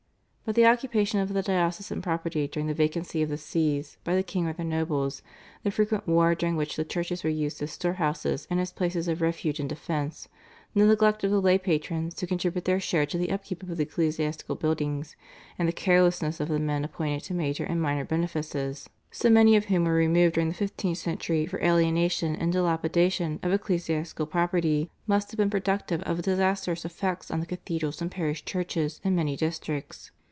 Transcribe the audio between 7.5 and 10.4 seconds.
as store houses and as places of refuge and defence,